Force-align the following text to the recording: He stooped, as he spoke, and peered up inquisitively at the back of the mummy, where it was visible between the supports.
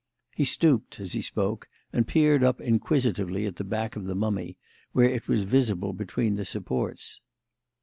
He 0.33 0.45
stooped, 0.45 0.99
as 0.99 1.11
he 1.11 1.21
spoke, 1.21 1.69
and 1.93 2.07
peered 2.07 2.43
up 2.43 2.59
inquisitively 2.59 3.45
at 3.45 3.57
the 3.57 3.63
back 3.63 3.95
of 3.95 4.05
the 4.07 4.15
mummy, 4.15 4.57
where 4.93 5.07
it 5.07 5.27
was 5.27 5.43
visible 5.43 5.93
between 5.93 6.37
the 6.37 6.43
supports. 6.45 7.21